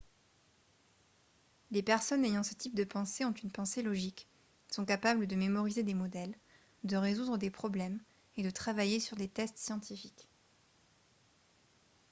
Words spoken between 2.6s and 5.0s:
de pensées ont une pensée logique sont